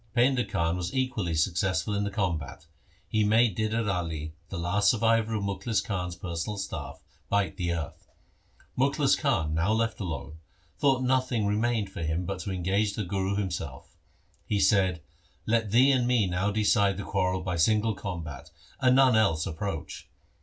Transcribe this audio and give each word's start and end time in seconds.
Painda 0.17 0.49
Khan 0.49 0.77
was 0.77 0.95
equally 0.95 1.35
successful 1.35 1.93
in 1.93 2.03
the 2.03 2.09
combat. 2.09 2.65
He 3.07 3.23
made 3.23 3.55
Didar 3.55 3.87
Ali, 3.87 4.33
the 4.49 4.57
last 4.57 4.89
survivor 4.89 5.35
of 5.35 5.43
Mukhlis 5.43 5.79
Khan's 5.85 6.15
personal 6.15 6.57
staff, 6.57 7.03
bite 7.29 7.55
the 7.55 7.71
earth. 7.71 8.07
Mukhlis 8.75 9.15
Khan, 9.15 9.53
now 9.53 9.71
left 9.73 9.99
alone, 9.99 10.39
thought 10.79 11.03
nothing 11.03 11.45
remained 11.45 11.91
for 11.91 12.01
him 12.01 12.25
but 12.25 12.39
to 12.39 12.51
engage 12.51 12.95
the 12.95 13.03
Guru 13.03 13.35
himself. 13.35 13.95
He 14.47 14.59
said,' 14.59 15.03
Let 15.45 15.69
thee 15.69 15.91
and 15.91 16.07
me 16.07 16.25
now 16.25 16.49
decide 16.49 16.97
the 16.97 17.03
quarrel 17.03 17.41
by 17.41 17.57
single 17.57 17.93
combat, 17.93 18.49
and 18.79 18.95
none 18.95 19.15
else 19.15 19.45
approach.' 19.45 20.09